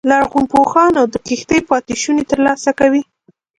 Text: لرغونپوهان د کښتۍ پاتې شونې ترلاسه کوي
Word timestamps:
لرغونپوهان 0.09 0.93
د 1.13 1.15
کښتۍ 1.27 1.59
پاتې 1.69 1.93
شونې 2.01 2.23
ترلاسه 2.31 2.71
کوي 2.79 3.01